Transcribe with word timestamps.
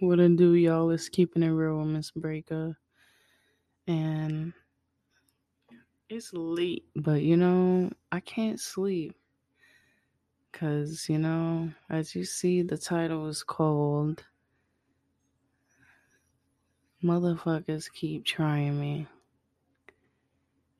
What 0.00 0.20
I 0.20 0.28
do, 0.28 0.54
y'all, 0.54 0.90
is 0.90 1.08
keeping 1.08 1.42
it 1.42 1.48
real 1.48 1.78
with 1.78 1.88
Miss 1.88 2.12
Breaker. 2.12 2.78
And 3.88 4.52
it's 6.08 6.32
late, 6.32 6.84
but 6.94 7.22
you 7.22 7.36
know, 7.36 7.90
I 8.12 8.20
can't 8.20 8.60
sleep. 8.60 9.16
Because, 10.52 11.08
you 11.08 11.18
know, 11.18 11.70
as 11.90 12.14
you 12.14 12.24
see, 12.24 12.62
the 12.62 12.78
title 12.78 13.26
is 13.28 13.42
called 13.42 14.24
Motherfuckers 17.02 17.92
Keep 17.92 18.24
Trying 18.24 18.80
Me. 18.80 19.06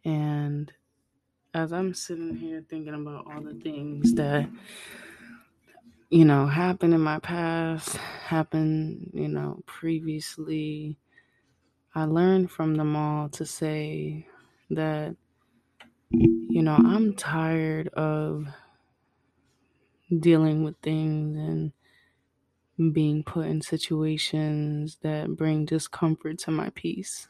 And 0.05 0.73
as 1.55 1.73
I'm 1.73 1.93
sitting 1.93 2.37
here 2.37 2.65
thinking 2.69 2.95
about 2.95 3.27
all 3.27 3.41
the 3.41 3.55
things 3.55 4.13
that 4.15 4.49
you 6.11 6.25
know, 6.25 6.47
happened 6.47 6.95
in 6.95 7.01
my 7.01 7.19
past, 7.19 7.97
happened, 7.97 9.11
you 9.15 9.29
know, 9.29 9.63
previously. 9.67 10.99
I 11.95 12.05
learned 12.05 12.51
from 12.51 12.77
them 12.77 12.97
all 12.97 13.29
to 13.31 13.47
say 13.47 14.29
that, 14.71 15.17
you 16.11 16.63
know, 16.63 16.77
I'm 16.77 17.15
tired 17.15 17.89
of 17.89 18.47
dealing 20.21 20.63
with 20.65 20.77
things 20.83 21.37
and 21.37 21.73
being 22.93 23.23
put 23.23 23.47
in 23.47 23.61
situations 23.63 24.97
that 25.03 25.37
bring 25.37 25.65
discomfort 25.65 26.39
to 26.39 26.51
my 26.51 26.71
peace. 26.71 27.29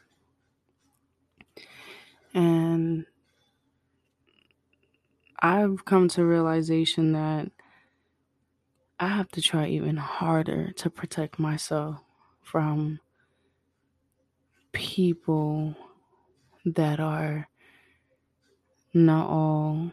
And 2.33 3.05
I've 5.41 5.85
come 5.85 6.07
to 6.09 6.25
realization 6.25 7.11
that 7.13 7.51
I 8.99 9.07
have 9.07 9.29
to 9.31 9.41
try 9.41 9.67
even 9.67 9.95
harder 9.97 10.71
to 10.73 10.89
protect 10.89 11.39
myself 11.39 12.01
from 12.41 12.99
people 14.73 15.75
that 16.65 16.99
are 16.99 17.47
not 18.93 19.29
all 19.29 19.91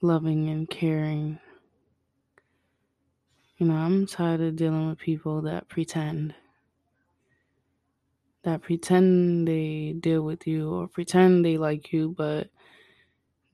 loving 0.00 0.48
and 0.48 0.68
caring. 0.68 1.38
You 3.58 3.66
know, 3.66 3.76
I'm 3.76 4.06
tired 4.06 4.40
of 4.40 4.56
dealing 4.56 4.88
with 4.88 4.98
people 4.98 5.42
that 5.42 5.68
pretend. 5.68 6.34
That 8.44 8.62
pretend 8.62 9.46
they 9.46 9.92
deal 9.92 10.22
with 10.22 10.46
you 10.46 10.72
or 10.72 10.88
pretend 10.88 11.44
they 11.44 11.58
like 11.58 11.92
you, 11.92 12.14
but 12.16 12.48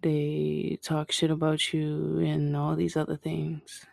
they 0.03 0.79
talk 0.83 1.13
shit 1.13 1.31
about 1.31 1.73
you 1.73 2.19
and 2.21 2.57
all 2.57 2.77
these 2.77 2.97
other 2.97 3.17
things. 3.17 3.87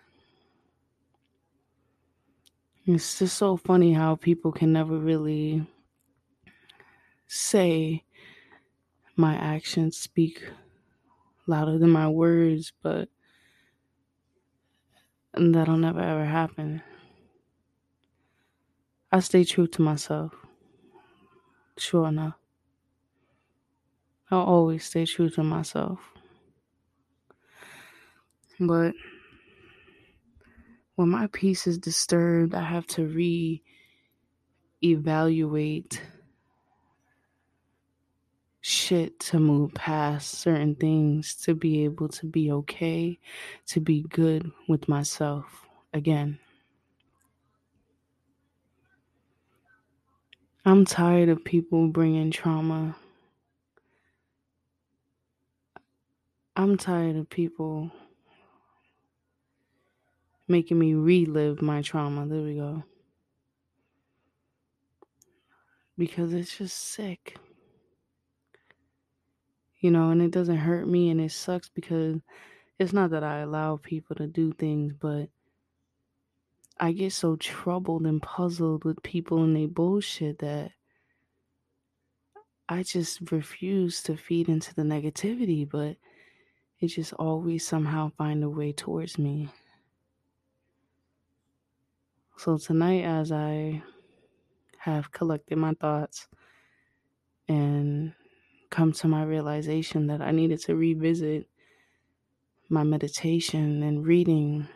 It's 2.88 3.20
just 3.20 3.38
so 3.38 3.58
funny 3.58 3.94
how 3.94 4.16
people 4.16 4.52
can 4.52 4.72
never 4.72 4.98
really 4.98 5.68
say 7.28 8.04
my 9.18 9.36
actions 9.36 9.98
speak 9.98 10.44
louder 11.48 11.78
than 11.78 11.90
my 11.90 12.08
words, 12.10 12.74
but 12.82 13.10
that'll 15.34 15.78
never 15.78 16.00
ever 16.00 16.26
happen. 16.26 16.82
I 19.12 19.20
stay 19.22 19.44
true 19.46 19.66
to 19.66 19.82
myself. 19.82 20.46
Sure 21.78 22.08
enough. 22.08 22.45
I'll 24.32 24.40
always 24.40 24.84
stay 24.84 25.06
true 25.06 25.30
to 25.32 25.44
myself. 25.44 26.00
But 28.60 28.94
when 30.96 31.10
my 31.10 31.28
peace 31.28 31.68
is 31.68 31.78
disturbed, 31.78 32.56
I 32.56 32.64
have 32.64 32.88
to 32.88 33.06
re 33.06 33.62
evaluate 34.84 36.02
shit 38.62 39.20
to 39.20 39.40
move 39.40 39.74
past 39.76 40.40
certain 40.40 40.74
things 40.74 41.36
to 41.36 41.54
be 41.54 41.84
able 41.84 42.08
to 42.10 42.26
be 42.26 42.52
okay, 42.52 43.20
to 43.68 43.80
be 43.80 44.02
good 44.10 44.52
with 44.68 44.88
myself 44.88 45.68
again. 45.94 46.40
I'm 50.66 50.84
tired 50.84 51.30
of 51.30 51.46
people 51.46 51.90
bringing 51.90 52.32
trauma 52.32 52.96
I'm 56.56 56.78
tired 56.78 57.18
of 57.18 57.30
people 57.30 57.92
making 60.48 60.80
me 60.80 60.94
relive 60.94 61.62
my 61.62 61.82
trauma. 61.82 62.26
There 62.26 62.42
we 62.42 62.56
go. 62.56 62.84
Because 65.98 66.34
it's 66.34 66.58
just 66.58 66.78
sick. 66.78 67.38
You 69.80 69.92
know, 69.92 70.12
and 70.12 70.22
it 70.22 70.32
doesn't 70.32 70.58
hurt 70.58 70.88
me 70.88 71.10
and 71.10 71.20
it 71.20 71.32
sucks 71.32 71.70
because 71.70 72.22
it's 72.80 72.94
not 72.94 73.12
that 73.12 73.24
I 73.24 73.40
allow 73.40 73.78
people 73.78 74.16
to 74.16 74.28
do 74.28 74.54
things, 74.54 74.94
but 74.94 75.30
I 76.80 76.92
get 76.92 77.14
so 77.14 77.36
troubled 77.36 78.06
and 78.06 78.22
puzzled 78.22 78.84
with 78.84 79.04
people 79.04 79.44
and 79.44 79.56
they 79.56 79.66
bullshit 79.66 80.40
that 80.40 80.72
I 82.68 82.84
just 82.84 83.32
refuse 83.32 84.02
to 84.04 84.18
feed 84.18 84.50
into 84.50 84.74
the 84.74 84.82
negativity, 84.82 85.70
but 85.70 85.98
just 86.88 87.14
always 87.14 87.66
somehow 87.66 88.12
find 88.18 88.44
a 88.44 88.50
way 88.50 88.72
towards 88.72 89.18
me. 89.18 89.50
So 92.38 92.58
tonight 92.58 93.04
as 93.04 93.32
I 93.32 93.84
have 94.80 95.12
collected 95.12 95.58
my 95.58 95.74
thoughts 95.74 96.28
and 97.48 98.14
come 98.70 98.92
to 98.92 99.08
my 99.08 99.24
realization 99.24 100.08
that 100.08 100.22
I 100.22 100.32
needed 100.32 100.60
to 100.62 100.76
revisit 100.76 101.48
my 102.70 102.84
meditation 102.84 103.84
and 103.84 104.06
reading 104.06 104.68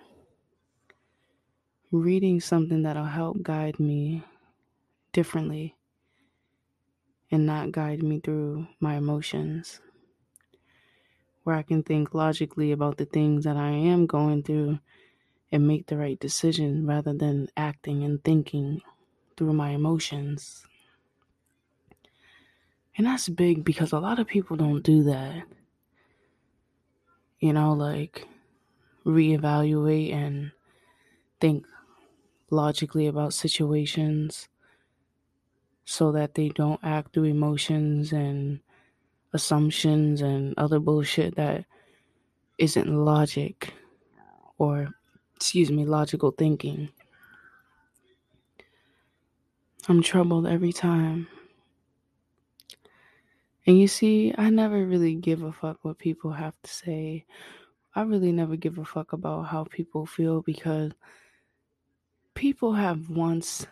reading 1.92 2.40
something 2.40 2.84
that'll 2.84 3.04
help 3.04 3.42
guide 3.42 3.80
me 3.80 4.24
differently 5.12 5.76
and 7.32 7.46
not 7.46 7.72
guide 7.72 8.04
me 8.04 8.20
through 8.20 8.68
my 8.80 8.96
emotions 8.96 9.82
where 11.50 11.58
I 11.58 11.64
can 11.64 11.82
think 11.82 12.14
logically 12.14 12.72
about 12.72 12.98
the 12.98 13.06
things 13.06 13.44
that 13.44 13.58
I 13.58 13.72
am 13.72 14.06
going 14.06 14.44
through 14.44 14.78
and 15.52 15.68
make 15.68 15.88
the 15.88 15.98
right 15.98 16.20
decision 16.20 16.86
rather 16.86 17.12
than 17.12 17.50
acting 17.58 18.04
and 18.04 18.24
thinking 18.24 18.84
through 19.36 19.54
my 19.54 19.72
emotions. 19.72 20.68
And 22.96 23.08
that's 23.08 23.30
big 23.30 23.64
because 23.64 23.92
a 23.92 24.00
lot 24.00 24.20
of 24.20 24.28
people 24.28 24.58
don't 24.58 24.84
do 24.84 25.02
that. 25.06 25.48
You 27.40 27.54
know, 27.54 27.74
like 27.74 28.28
reevaluate 29.04 30.14
and 30.14 30.52
think 31.42 31.66
logically 32.52 33.08
about 33.08 33.34
situations 33.34 34.50
so 35.84 36.12
that 36.12 36.36
they 36.36 36.50
don't 36.50 36.80
act 36.84 37.16
through 37.16 37.24
emotions 37.24 38.14
and 38.14 38.60
assumptions 39.34 40.22
and 40.22 40.54
other 40.58 40.80
bullshit 40.80 41.36
that 41.36 41.66
isn't 42.58 42.88
logic 42.88 43.74
or, 44.58 44.90
excuse 45.36 45.72
me, 45.72 45.86
logical 45.86 46.32
thinking. 46.32 46.90
I'm 49.88 50.04
troubled 50.04 50.46
every 50.46 50.74
time. 50.74 51.28
And 53.66 53.80
you 53.80 53.88
see, 53.88 54.34
I 54.38 54.50
never 54.50 54.86
really 54.86 55.16
give 55.16 55.44
a 55.44 55.52
fuck 55.52 55.78
what 55.84 56.00
people 56.00 56.32
have 56.32 56.56
to 56.64 56.70
say. 56.70 57.26
I 57.96 58.02
really 58.02 58.32
never 58.32 58.56
give 58.56 58.78
a 58.78 58.86
fuck 58.86 59.14
about 59.14 59.44
how 59.44 59.64
people 59.64 60.06
feel 60.06 60.42
because 60.42 60.92
people 62.34 62.74
have 62.74 63.10
once 63.10 63.68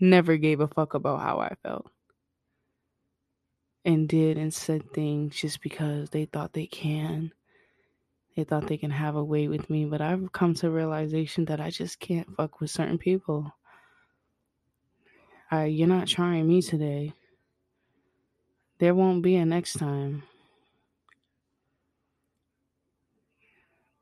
never 0.00 0.36
gave 0.36 0.60
a 0.60 0.68
fuck 0.68 0.94
about 0.94 1.20
how 1.20 1.38
I 1.38 1.54
felt 1.62 1.90
and 3.84 4.08
did 4.08 4.38
and 4.38 4.52
said 4.52 4.92
things 4.92 5.36
just 5.36 5.60
because 5.60 6.10
they 6.10 6.24
thought 6.24 6.52
they 6.52 6.66
can. 6.66 7.32
They 8.36 8.44
thought 8.44 8.66
they 8.66 8.78
can 8.78 8.90
have 8.90 9.14
a 9.14 9.22
way 9.22 9.46
with 9.46 9.70
me, 9.70 9.84
but 9.84 10.00
I've 10.00 10.32
come 10.32 10.54
to 10.54 10.70
realization 10.70 11.44
that 11.46 11.60
I 11.60 11.70
just 11.70 12.00
can't 12.00 12.34
fuck 12.36 12.60
with 12.60 12.70
certain 12.70 12.98
people. 12.98 13.54
I, 15.50 15.66
you're 15.66 15.86
not 15.86 16.08
trying 16.08 16.48
me 16.48 16.62
today. 16.62 17.12
There 18.78 18.94
won't 18.94 19.22
be 19.22 19.36
a 19.36 19.44
next 19.44 19.74
time. 19.74 20.24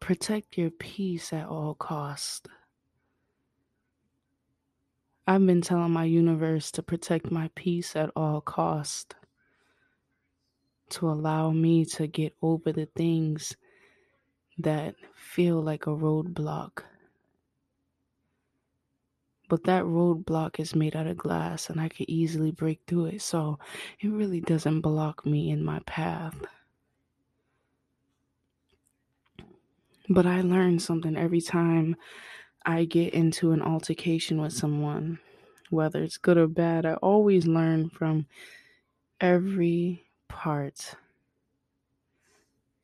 Protect 0.01 0.57
your 0.57 0.71
peace 0.71 1.33
at 1.33 1.47
all 1.47 1.75
cost. 1.75 2.49
I've 5.27 5.47
been 5.47 5.61
telling 5.61 5.93
my 5.93 6.05
universe 6.05 6.71
to 6.73 6.83
protect 6.83 7.31
my 7.31 7.51
peace 7.55 7.95
at 7.95 8.11
all 8.17 8.41
cost 8.41 9.15
to 10.93 11.09
allow 11.09 11.51
me 11.51 11.85
to 11.85 12.07
get 12.07 12.35
over 12.43 12.73
the 12.73 12.87
things 12.87 13.57
that 14.59 14.95
feel 15.15 15.61
like 15.61 15.87
a 15.87 15.91
roadblock. 15.91 16.83
But 19.49 19.65
that 19.65 19.85
roadblock 19.85 20.61
is 20.61 20.75
made 20.75 20.97
out 20.97 21.07
of 21.07 21.17
glass 21.19 21.69
and 21.69 21.81
I 21.81 21.89
could 21.89 22.09
easily 22.09 22.53
break 22.53 22.81
through 22.87 23.07
it. 23.07 23.23
So 23.23 23.59
it 24.01 24.09
really 24.09 24.41
doesn't 24.41 24.81
block 24.81 25.27
me 25.27 25.51
in 25.51 25.65
my 25.65 25.81
path. 25.81 26.37
But 30.09 30.27
I 30.27 30.41
learn 30.41 30.79
something 30.79 31.17
every 31.17 31.41
time 31.41 31.97
I 32.65 32.85
get 32.85 33.15
into 33.15 33.53
an 33.53 33.63
altercation 33.63 34.41
with 34.41 34.53
someone, 34.53 35.19
whether 35.71 36.03
it's 36.03 36.17
good 36.17 36.39
or 36.39 36.49
bad. 36.49 36.87
I 36.87 36.95
always 36.95 37.47
learn 37.47 37.91
from 37.91 38.27
every 39.21 40.07
part, 40.33 40.95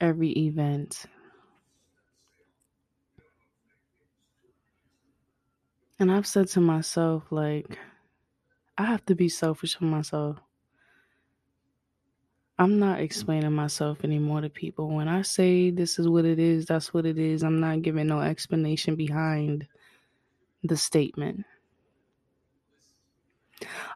every 0.01 0.31
event. 0.31 1.07
And 5.99 6.13
I've 6.13 6.27
said 6.27 6.49
to 6.49 6.61
myself, 6.61 7.25
like, 7.31 7.79
I 8.77 8.85
have 8.85 9.05
to 9.07 9.17
be 9.17 9.29
selfish 9.29 9.77
for 9.77 9.85
myself. 9.85 10.37
I'm 12.61 12.79
not 12.79 13.01
explaining 13.01 13.53
myself 13.53 14.05
anymore 14.05 14.41
to 14.41 14.51
people. 14.51 14.89
When 14.89 15.09
I 15.09 15.23
say 15.23 15.71
this 15.71 15.99
is 15.99 16.09
what 16.09 16.25
it 16.25 16.39
is, 16.39 16.67
that's 16.67 16.93
what 16.93 17.07
it 17.07 17.19
is. 17.19 17.43
I'm 17.43 17.61
not 17.61 17.83
giving 17.83 18.07
no 18.09 18.21
explanation 18.21 18.95
behind 18.95 19.67
the 20.63 20.77
statement. 20.77 21.45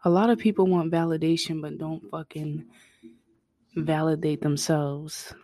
A 0.05 0.11
lot 0.11 0.31
of 0.31 0.39
people 0.39 0.67
want 0.67 0.93
validation 0.93 1.61
but 1.61 1.79
don't 1.79 2.09
fucking 2.11 2.67
validate 3.77 4.43
themselves. 4.43 5.35